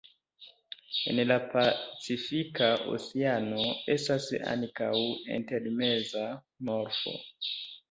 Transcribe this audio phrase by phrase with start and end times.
[1.11, 3.67] En la Pacifika Oceano
[3.99, 4.27] estas
[4.57, 4.91] ankaŭ
[5.39, 6.27] intermeza
[6.73, 7.17] morfo.